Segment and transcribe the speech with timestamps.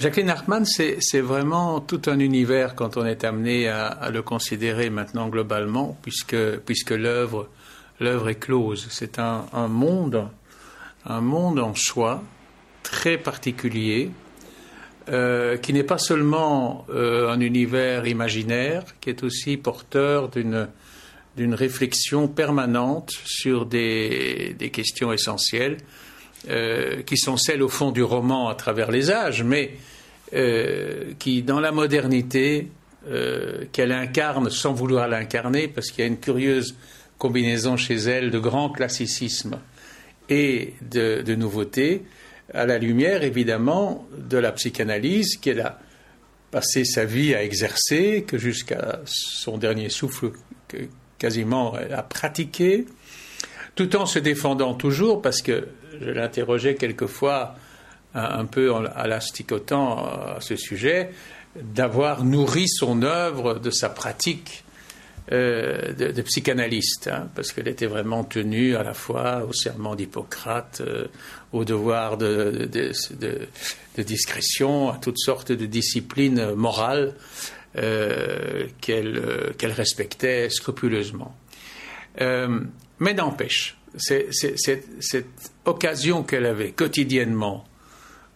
[0.00, 5.28] Jacqueline Hartmann, c'est vraiment tout un univers quand on est amené à, le considérer maintenant
[5.28, 7.48] globalement, puisque, l'œuvre
[8.00, 8.86] est close.
[8.88, 10.26] C'est un, monde,
[11.04, 12.22] un monde en soi
[12.82, 14.10] très particulier,
[15.10, 22.26] euh, qui n'est pas seulement euh, un univers imaginaire, qui est aussi porteur d'une réflexion
[22.26, 25.76] permanente sur des questions essentielles,
[26.48, 29.72] euh, qui sont celles au fond du roman à travers les âges, mais
[30.32, 32.68] euh, qui, dans la modernité,
[33.08, 36.76] euh, qu'elle incarne sans vouloir l'incarner, parce qu'il y a une curieuse
[37.18, 39.58] combinaison chez elle de grand classicisme
[40.30, 42.04] et de, de nouveauté,
[42.54, 45.78] à la lumière évidemment de la psychanalyse qu'elle a
[46.50, 50.32] passé sa vie à exercer, que jusqu'à son dernier souffle
[51.18, 52.86] quasiment elle a pratiqué,
[53.74, 55.68] tout en se défendant toujours, parce que
[56.00, 57.54] je l'interrogeais quelquefois
[58.14, 61.10] un peu à l'asticotant à ce sujet,
[61.56, 64.64] d'avoir nourri son œuvre de sa pratique
[65.32, 70.82] euh, de, psychanalyste, hein, parce qu'elle était vraiment tenue à la fois au serment d'Hippocrate,
[70.84, 71.06] euh,
[71.52, 72.68] au devoir de,
[73.96, 77.14] discrétion, à toutes sortes de disciplines morales
[77.76, 81.36] euh, qu'elle respectait scrupuleusement.
[82.18, 85.26] mais n'empêche, cette
[85.64, 87.64] occasion qu'elle avait quotidiennement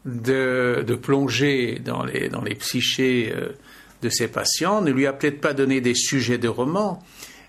[0.04, 3.50] de, plonger dans les, dans les psychés euh,
[4.02, 7.02] de ses patients, ne lui a peut-être pas donné des sujets de romans,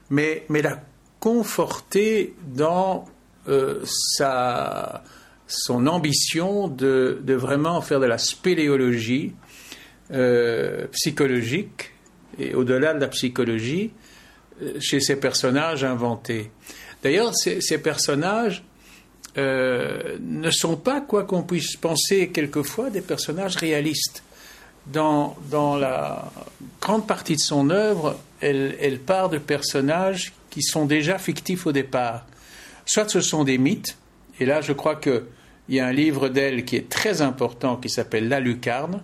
[0.10, 0.82] mais, mais l'a
[1.20, 3.06] conforté dans
[3.50, 5.04] euh, sa,
[5.48, 9.34] son ambition de, de, vraiment faire de la spéléologie
[10.12, 11.92] euh, psychologique
[12.40, 13.92] et au-delà de la psychologie
[14.80, 16.52] chez ces personnages inventés.
[17.06, 18.64] D'ailleurs, ces, personnages
[19.38, 24.24] euh, ne sont pas, quoi qu'on puisse penser quelquefois, des personnages réalistes.
[24.88, 26.32] Dans, dans la
[26.82, 31.72] grande partie de son œuvre, elle, elle, part de personnages qui sont déjà fictifs au
[31.72, 32.26] départ.
[32.88, 34.00] Soit ce sont des mythes,
[34.40, 35.26] et là je crois qu'il
[35.70, 39.04] y a un livre d'elle qui est très important qui s'appelle La Lucarne,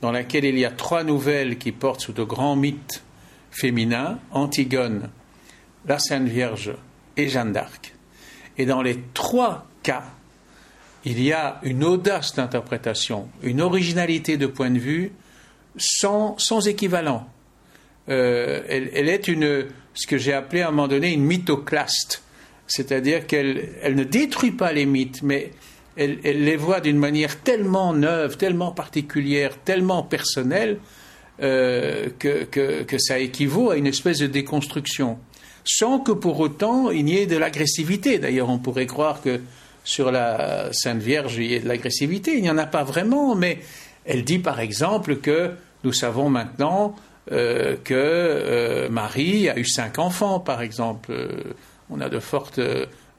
[0.00, 3.02] dans laquelle il y a trois nouvelles qui portent sur de grands mythes
[3.50, 5.10] féminins, Antigone,
[5.86, 6.72] la Sainte Vierge
[7.16, 7.94] et Jeanne d'Arc.
[8.58, 10.04] Et dans les trois cas,
[11.04, 15.12] il y a une audace d'interprétation, une originalité de point de vue
[15.76, 17.28] sans, sans équivalent.
[18.08, 22.22] Euh, elle, est une, ce que j'ai appelé à un moment donné une mythoclaste,
[22.66, 25.52] c'est-à-dire qu'elle elle ne détruit pas les mythes, mais
[25.96, 30.78] elle, les voit d'une manière tellement neuve, tellement particulière, tellement personnelle,
[31.42, 35.18] euh, que, que, ça équivaut à une espèce de déconstruction
[35.64, 38.18] sans que pour autant il n'y ait de l'agressivité.
[38.18, 39.40] D'ailleurs, on pourrait croire que
[39.84, 42.36] sur la Sainte Vierge, il y ait de l'agressivité.
[42.36, 43.58] Il n'y en a pas vraiment, mais
[44.04, 45.52] elle dit par exemple que
[45.84, 46.96] nous savons maintenant
[47.32, 51.12] euh, que euh, Marie a eu cinq enfants, par exemple.
[51.12, 51.54] Euh,
[51.90, 52.60] on a de fortes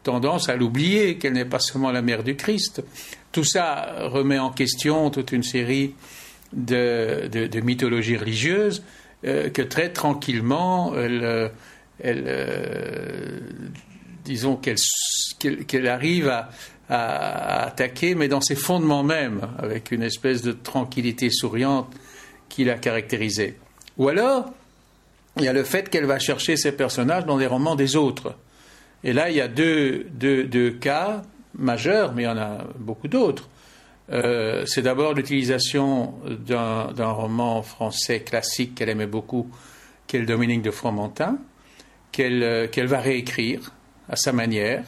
[0.04, 2.84] tendances à l'oublier, qu'elle n'est pas seulement la mère du Christ.
[3.32, 5.94] Tout ça remet en question toute une série
[6.54, 8.84] de, de mythologies religieuses
[9.24, 11.52] que très tranquillement elle
[12.00, 13.40] elle, euh,
[14.24, 16.50] disons qu'elle arrive à,
[16.88, 21.92] attaquer, mais dans ses fondements même, avec une espèce de tranquillité souriante
[22.48, 23.58] qui la caractérisait.
[23.98, 24.54] Ou alors,
[25.38, 28.36] il y a le fait qu'elle va chercher ses personnages dans les romans des autres.
[29.04, 31.24] Et là, il y a deux, cas
[31.58, 33.50] majeurs, mais il y en a beaucoup d'autres.
[34.12, 39.50] Euh, c'est d'abord l'utilisation d'un roman français classique qu'elle aimait beaucoup,
[40.06, 41.40] qui est le Dominique de Fromentin,
[42.20, 43.72] euh, qu'elle va réécrire
[44.10, 44.84] à sa manière,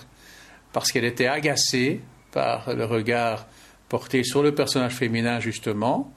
[0.73, 2.01] parce qu'elle était agacée
[2.31, 3.47] par le regard
[3.89, 6.13] porté sur le personnage féminin, justement,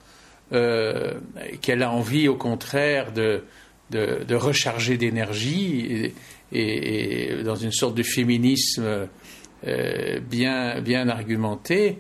[0.53, 1.15] euh,
[1.63, 3.45] qu'elle a envie, au contraire, de,
[3.91, 6.13] de, recharger d'énergie
[6.53, 9.09] et, dans une sorte de féminisme
[9.67, 11.99] euh, bien, bien argumenté,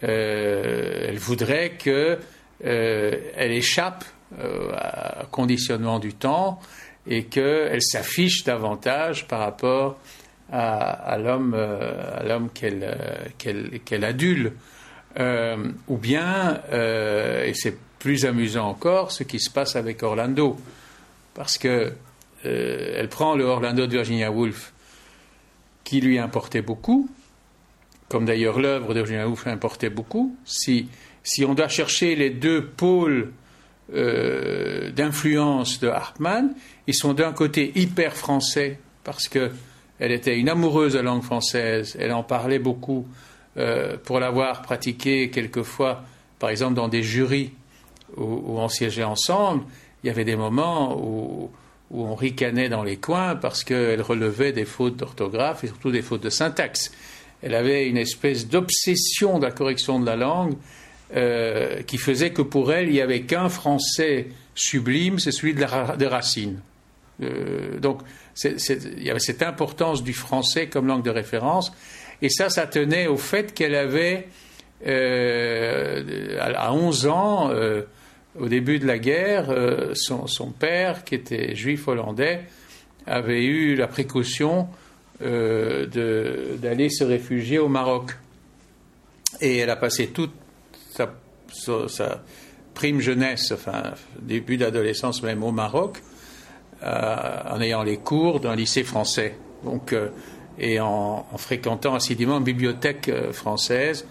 [0.00, 2.18] elle voudrait qu'elle
[3.38, 4.04] échappe
[4.74, 6.58] à conditionnement du temps
[7.06, 9.98] et qu'elle s'affiche davantage par rapport
[10.52, 14.52] à, l'homme euh, à l'homme qu'elle euh, qu'elle adule.
[15.18, 15.56] Euh,
[15.88, 20.56] ou bien, et c'est plus amusant encore, ce qui se passe avec Orlando,
[21.34, 21.92] parce que
[22.44, 24.72] elle prend le Orlando de Virginia Woolf,
[25.84, 27.10] qui lui importait beaucoup,
[28.08, 30.34] comme d'ailleurs l'œuvre de Virginia Woolf importait beaucoup.
[30.46, 30.88] Si,
[31.22, 33.32] si on doit chercher les deux pôles
[33.94, 36.54] euh, d'influence de Hartmann.
[36.86, 39.50] Ils sont d'un côté hyper français parce que
[39.98, 41.96] elle était une amoureuse de la langue française.
[41.98, 43.06] Elle en parlait beaucoup
[43.56, 46.02] euh, pour l'avoir pratiquée quelquefois,
[46.38, 47.52] par exemple dans des jurys
[48.16, 49.64] où, on siégeait ensemble,
[50.02, 51.50] il y avait des moments où,
[51.90, 56.02] où on ricanait dans les coins parce qu'elle relevait des fautes d'orthographe et surtout des
[56.02, 56.92] fautes de syntaxe.
[57.42, 60.54] Elle avait une espèce d'obsession de la correction de la langue
[61.14, 65.60] euh, qui faisait que pour elle, il n'y avait qu'un français sublime, c'est celui de,
[65.60, 66.60] la, de Racine.
[67.22, 68.00] Euh, donc,
[68.42, 71.70] il y avait cette importance du français comme langue de référence.
[72.22, 74.26] Et ça, ça tenait au fait qu'elle avait,
[74.86, 77.50] euh, à 11 ans,
[78.40, 79.54] au début de la guerre,
[79.92, 82.44] son, son, père, qui était juif hollandais,
[83.06, 84.66] avait eu la précaution
[85.20, 88.12] d'aller se réfugier au Maroc.
[89.42, 90.32] Et elle a passé toute
[90.92, 92.22] sa,
[92.74, 96.02] prime jeunesse, enfin début d'adolescence même au Maroc,
[96.82, 99.36] en ayant les cours d'un lycée français.
[99.64, 99.94] Donc,
[100.58, 104.06] et en, fréquentant assidûment une bibliothèque euh, française.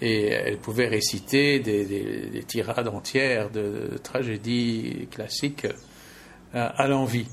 [0.00, 5.64] Et elle pouvait réciter des, tirades entières de, tragédies classiques
[6.54, 7.26] euh, à l'envie.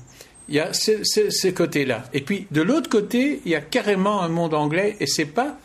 [0.48, 2.04] Il y a ce, ce, côté-là.
[2.12, 5.58] Et puis, de l'autre côté, il y a carrément un monde anglais, et c'est pas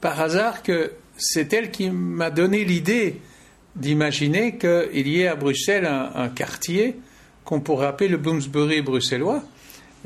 [0.00, 3.20] par hasard que c'est elle qui m'a donné l'idée
[3.76, 6.96] d'imaginer qu'il y ait à Bruxelles un, quartier
[7.44, 9.44] qu'on pourrait appeler le Bloomsbury bruxellois,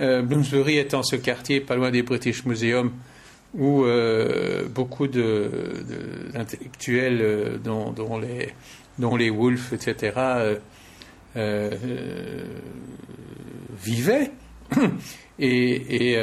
[0.01, 2.93] euh, Bloomsbury étant ce quartier pas loin des British Museum
[3.55, 8.53] où euh, beaucoup d'intellectuels, euh, dont, les,
[8.99, 10.13] dont etc.,
[13.83, 14.31] vivaient.
[15.39, 16.19] Et,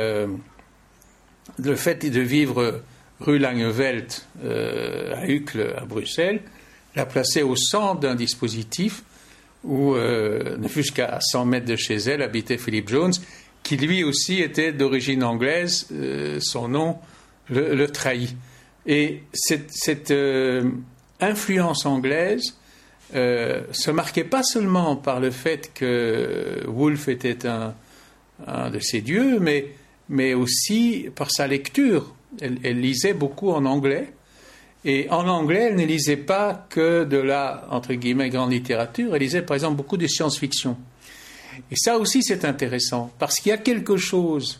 [1.58, 2.82] le fait de vivre
[3.20, 4.12] rue Langeveld
[4.44, 6.42] à Uccle, à Bruxelles,
[6.96, 9.04] l'a placé au centre d'un dispositif
[9.64, 13.14] où, ne fût qu'à 100 mètres de chez elle, habitait Philip Jones,
[13.66, 17.00] qui lui aussi était d'origine anglaise, euh, son nom
[17.50, 18.38] le, trahit.
[18.86, 20.70] Et cette, euh,
[21.20, 22.58] influence anglaise
[23.16, 27.74] euh, se marquait pas seulement par le fait que Woolf était un,
[28.70, 29.70] de ses dieux, mais,
[30.10, 32.14] mais aussi par sa lecture.
[32.42, 34.14] Elle, lisait beaucoup en anglais.
[34.84, 39.22] Et en anglais, elle ne lisait pas que de la, entre guillemets, grande littérature, elle
[39.22, 40.78] lisait par exemple beaucoup de science-fiction.
[41.72, 44.60] Et ça aussi, c'est intéressant, parce qu'il y a quelque chose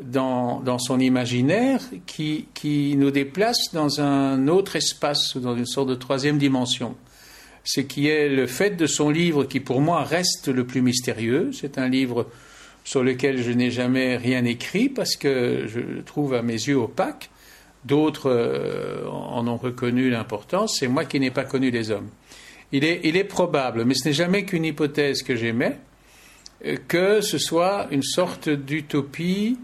[0.00, 5.88] dans, dans son imaginaire qui, qui, nous déplace dans un autre espace, dans une sorte
[5.88, 6.96] de troisième dimension.
[7.64, 11.50] Ce qui est le fait de son livre qui, pour moi, reste le plus mystérieux.
[11.52, 12.28] C'est un livre
[12.88, 16.76] sur lequel je n'ai jamais rien écrit parce que je le trouve à mes yeux
[16.76, 17.28] opaque.
[17.84, 20.78] D'autres euh, en ont reconnu l'importance.
[20.80, 22.08] C'est moi qui n'ai pas connu les hommes.
[22.72, 25.76] Il est, probable, mais ce n'est jamais qu'une hypothèse que j'émets,
[26.86, 29.58] que ce soit une sorte d'utopie,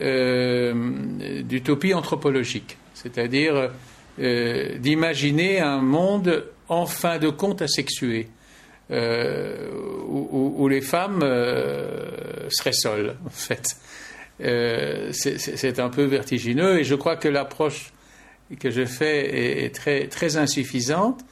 [0.00, 3.70] euh, d'utopie anthropologique, c'est-à-dire
[4.20, 8.28] euh, d'imaginer un monde en fin de compte asexué,
[8.90, 9.70] euh,
[10.06, 11.20] où, les femmes
[12.50, 13.76] seraient seules, en fait.
[15.12, 17.92] c'est un peu vertigineux et je crois que l'approche
[18.58, 21.24] que je fais est, très, insuffisante,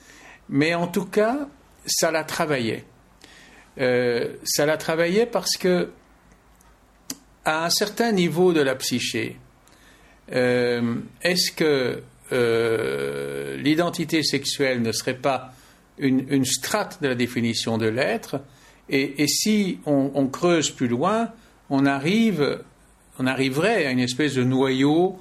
[0.49, 1.49] mais en tout cas,
[1.87, 2.85] ça l'a travaillé.
[3.79, 5.91] Euh, ça l'a travaillé parce que,
[7.45, 9.37] à un certain niveau de la psyché,
[10.33, 12.03] euh, est-ce que
[12.33, 15.53] euh, l'identité sexuelle ne serait pas
[15.99, 18.41] une, strate de la définition de l'être
[18.89, 21.31] et, si on, creuse plus loin,
[21.71, 22.63] on, arrive,
[23.19, 25.19] on arriverait à une espèce de noyau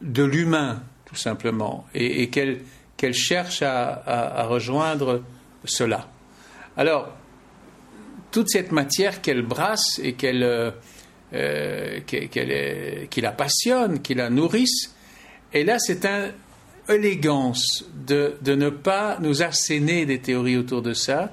[0.00, 5.24] de l'humain, tout simplement, et, qu'elle cherche à, rejoindre
[5.64, 6.08] cela.
[6.76, 7.08] Alors,
[8.30, 10.70] toute cette matière qu'elle brasse et qu'elle, euh,
[11.32, 12.00] euh,
[13.16, 14.94] la passionne, qui la nourrisse.
[15.52, 16.32] Et là, c'est une
[16.88, 21.32] élégance de, ne pas nous asséner des théories autour de ça,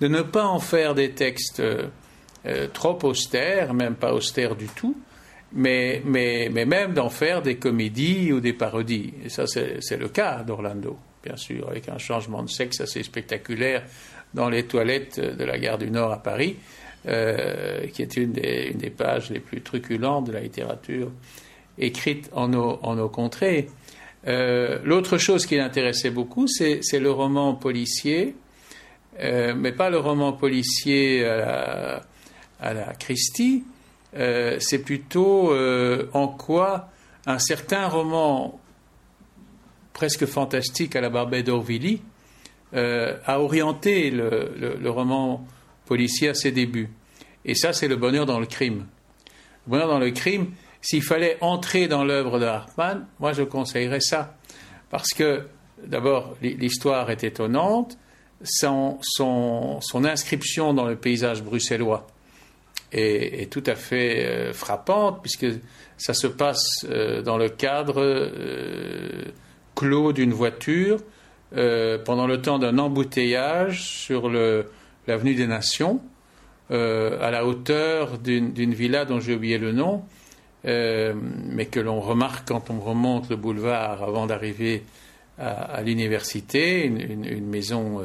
[0.00, 4.96] de ne pas en faire des textes euh, trop austères, même pas austères du tout,
[5.52, 9.14] mais, mais, mais même d'en faire des comédies ou des parodies.
[9.24, 13.84] Et ça, c'est le cas d'Orlando, bien sûr, avec un changement de sexe assez spectaculaire
[14.34, 16.56] dans les toilettes de la gare du Nord à Paris,
[17.06, 21.10] euh, qui est une des, pages les plus truculentes de la littérature
[21.78, 23.68] écrite en nos, en nos contrées.
[24.26, 28.34] Euh, l'autre chose qui l'intéressait beaucoup, c'est le roman policier,
[29.20, 32.02] euh, mais pas le roman policier à
[32.60, 33.64] la, Christie,
[34.14, 35.54] c'est plutôt
[36.12, 36.88] en quoi
[37.26, 38.60] un certain roman
[39.94, 42.02] presque fantastique à la Barbet d'Orvilly,
[42.74, 45.46] euh, a orienté le, roman
[45.86, 46.90] policier à ses débuts.
[47.44, 48.86] Et ça, c'est le bonheur dans le crime.
[49.66, 50.48] Le bonheur dans le crime,
[50.84, 54.36] s'il fallait entrer dans l'œuvre de Hartmann, moi je conseillerais ça.
[54.90, 55.46] Parce que,
[55.82, 57.96] d'abord, l'histoire est étonnante,
[58.42, 59.00] son,
[60.04, 62.06] inscription dans le paysage bruxellois
[62.92, 65.46] est, tout à fait euh, frappante, puisque
[65.96, 69.22] ça se passe euh, dans le cadre euh,
[69.74, 71.00] clos d'une voiture
[72.04, 76.00] pendant le temps d'un embouteillage sur l'avenue des Nations,
[76.68, 80.02] à la hauteur d'une villa dont j'ai oublié le nom,
[80.64, 84.82] mais que l'on remarque quand on remonte le boulevard avant d'arriver
[85.38, 88.00] à, l'université, une, maison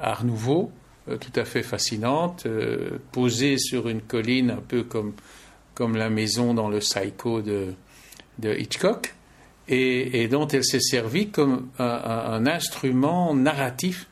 [0.00, 0.70] Art Nouveau,
[1.08, 5.12] euh, tout à fait fascinante, euh, posée sur une colline un peu comme,
[5.74, 7.74] comme la maison dans le Psycho de,
[8.42, 9.14] Hitchcock,
[9.68, 14.06] et, dont elle s'est servie comme un, instrument narratif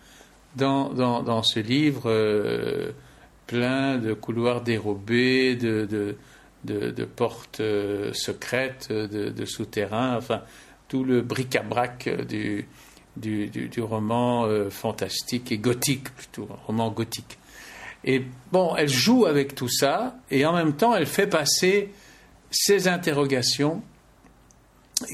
[0.56, 2.92] dans, dans, ce livre euh,
[3.46, 6.16] plein de couloirs dérobés, de,
[6.64, 7.62] de, portes
[8.12, 10.42] secrètes, de, souterrains, enfin
[10.88, 12.66] tout le bric-à-brac du,
[13.16, 17.38] du, roman euh, fantastique et gothique, plutôt, roman gothique.
[18.04, 21.90] Et bon, elle joue avec tout ça, et en même temps, elle fait passer
[22.50, 23.82] ces interrogations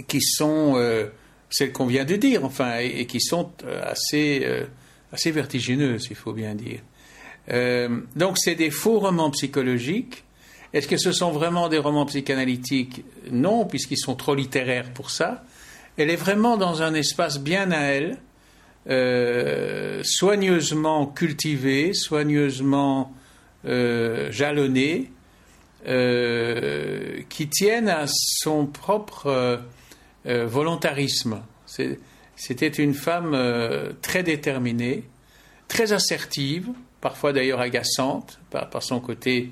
[0.09, 1.07] qui sont euh,
[1.51, 4.47] celles qu'on vient de dire, enfin, et, qui sont euh, assez,
[5.13, 6.81] assez vertigineuses, il faut bien dire.
[8.17, 10.25] donc, c'est des faux romans psychologiques.
[10.73, 13.05] Est-ce que ce sont vraiment des romans psychanalytiques?
[13.31, 15.45] Non, puisqu'ils sont trop littéraires pour ça
[15.97, 18.19] elle est vraiment dans un espace bien à elle,
[18.89, 23.13] euh, soigneusement cultivé, soigneusement
[23.67, 25.11] euh, jalonné,
[25.87, 29.61] euh, qui tienne à son propre
[30.25, 31.41] volontarisme.
[32.37, 33.37] C'était une femme
[34.03, 35.05] très déterminée,
[35.69, 36.69] très assertive,
[37.01, 39.51] parfois d'ailleurs agaçante par, son côté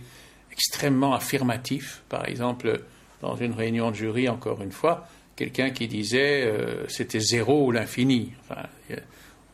[0.59, 2.03] extrêmement affirmatif.
[2.09, 2.81] Par exemple,
[3.21, 7.71] dans une réunion de jury, encore une fois, quelqu'un qui disait euh, c'était zéro ou
[7.71, 8.33] l'infini.
[8.41, 8.63] Enfin,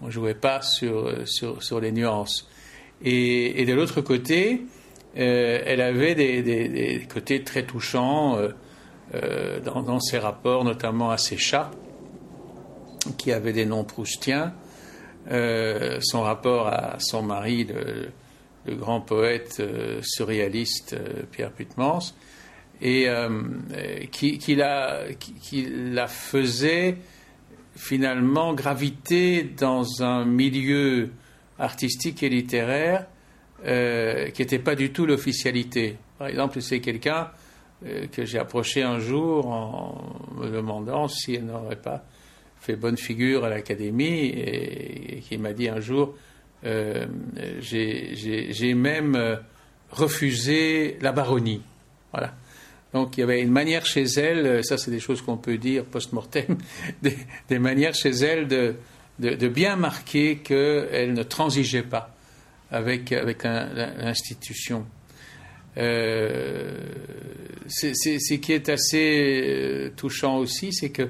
[0.01, 2.49] on ne jouait pas sur, sur, sur les nuances.
[3.03, 4.63] Et, de l'autre côté,
[5.19, 8.39] euh, elle avait des, des, côtés très touchants
[9.13, 11.71] euh, dans, dans, ses rapports, notamment à ses chats,
[13.19, 14.55] qui avaient des noms proustiens.
[15.29, 18.09] son rapport à son mari, le,
[18.67, 19.63] le grand poète
[20.03, 20.97] surréaliste
[21.31, 22.15] Pierre Putmans
[22.81, 23.31] et euh,
[24.11, 26.97] qui, la, faisait
[27.77, 31.11] finalement graviter dans un milieu
[31.59, 33.07] artistique et littéraire
[33.65, 35.97] euh, qui n'était pas du tout l'officialité.
[36.19, 37.31] Par exemple, c'est quelqu'un
[37.87, 42.05] euh, que j'ai approché un jour en me demandant si elle n'aurait pas
[42.61, 46.15] fait bonne figure à l'académie et, qui m'a dit un jour
[46.65, 49.39] j'ai même
[49.91, 51.63] refusé la baronnie.
[52.13, 52.35] Voilà.
[52.95, 55.59] Donc il y avait une manière chez elle, euh, ça c'est des choses qu'on peut
[55.59, 56.57] dire post-mortem,
[57.03, 62.15] des, manières chez elle de, bien marquer qu'elle ne transigeait pas
[62.71, 64.87] avec, l'institution.
[65.77, 66.79] Euh,
[67.67, 71.09] ce qui est assez euh, touchant aussi, c'est que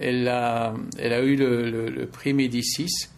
[0.00, 3.08] elle a, elle a eu le, prix Médicis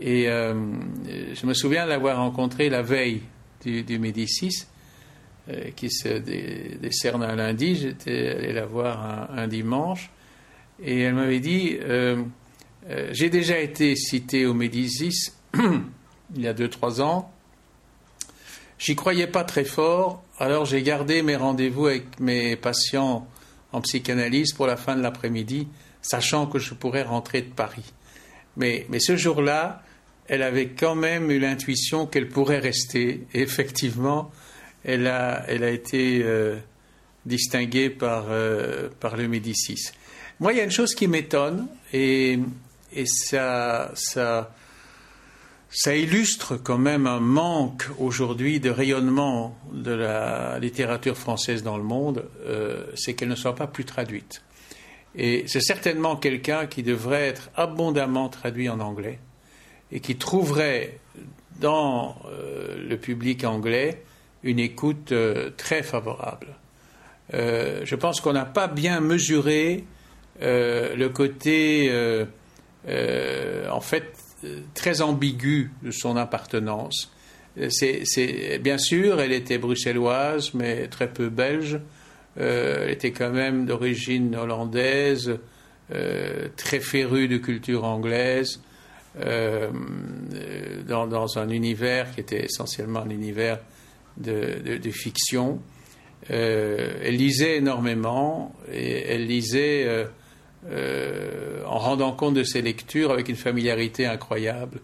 [0.00, 3.22] et je me souviens l'avoir rencontré la veille
[3.64, 4.66] du, Médicis
[5.48, 6.08] euh, qui se
[6.78, 7.76] décerne un lundi.
[7.76, 10.10] J'étais allé la voir un, dimanche
[10.82, 12.22] et elle m'avait dit euh,
[12.88, 17.30] euh, J'ai déjà été cité au Médicis il y a 2-3 ans.
[18.78, 23.26] J'y croyais pas très fort, alors j'ai gardé mes rendez-vous avec mes patients
[23.72, 25.68] en psychanalyse pour la fin de l'après-midi,
[26.02, 27.92] sachant que je pourrais rentrer de Paris.
[28.56, 29.82] Mais, ce jour-là,
[30.28, 33.26] elle avait quand même eu l'intuition qu'elle pourrait rester.
[33.34, 34.30] Et effectivement,
[34.84, 36.56] elle a, été euh,
[37.26, 39.90] distinguée par, euh, par le Médicis.
[40.40, 42.38] Moi, il y a une chose qui m'étonne, et,
[43.06, 43.92] ça
[45.96, 52.28] illustre quand même un manque aujourd'hui de rayonnement de la littérature française dans le monde,
[52.46, 54.42] euh, c'est qu'elle ne soit pas plus traduite.
[55.16, 59.18] Et c'est certainement quelqu'un qui devrait être abondamment traduit en anglais
[59.92, 60.98] et qui trouverait
[61.60, 62.16] dans
[62.76, 64.02] le public anglais
[64.44, 66.48] une écoute euh, très favorable.
[67.32, 69.84] Euh, je pense qu'on n'a pas bien mesuré
[70.42, 71.90] euh, le côté,
[73.70, 74.12] en fait,
[74.74, 77.10] très ambigu de son appartenance.
[77.70, 81.80] C'est, bien sûr, elle était bruxelloise, mais très peu belge.
[82.36, 85.38] Elle était quand même d'origine hollandaise,
[86.56, 88.60] très férue de culture anglaise,
[89.16, 93.58] dans, dans, un univers qui était essentiellement un univers
[94.16, 95.60] de, fiction.
[96.30, 100.06] Euh, elle lisait énormément et elle lisait euh,
[100.70, 104.80] euh, en rendant compte de ses lectures avec une familiarité incroyable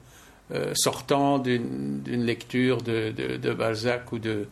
[0.53, 4.49] euh, sortant d'une lecture de, Balzac ou de,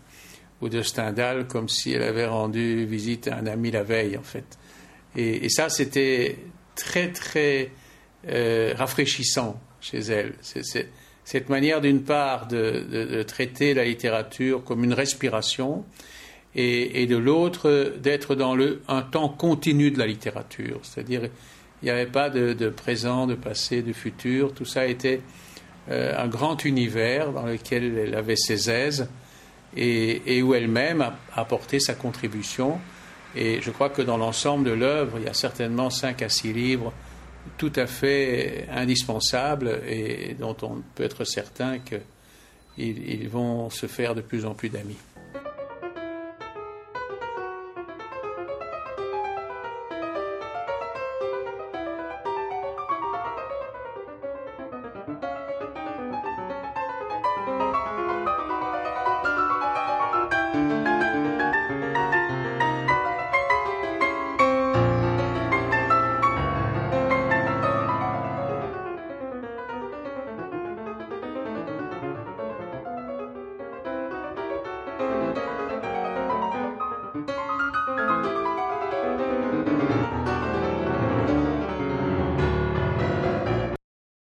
[0.61, 4.23] ou de Stendhal, comme si elle avait rendu visite à un ami la veille, en
[4.23, 4.59] fait.
[5.17, 6.37] Et, ça, c'était
[6.75, 7.71] très, très
[8.29, 10.35] euh, rafraîchissant chez elle.
[11.25, 15.85] Cette manière, d'une part, de, traiter la littérature comme une respiration,
[16.55, 20.81] et, de l'autre, d'être dans le, un temps continu de la littérature.
[20.83, 21.29] C'est-à-dire,
[21.83, 24.53] il n'y avait pas de, de, présent, de passé, de futur.
[24.53, 25.21] Tout ça était
[25.91, 29.09] euh, un grand univers dans lequel elle avait ses aises
[29.77, 32.79] et, où elle-même a apporté sa contribution.
[33.37, 36.53] Et je crois que dans l'ensemble de l'œuvre, il y a certainement cinq à six
[36.53, 36.93] livres
[37.57, 44.21] tout à fait indispensables et dont on peut être certain qu'ils vont se faire de
[44.21, 44.99] plus en plus d'amis.